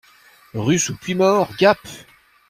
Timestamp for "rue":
0.55-0.79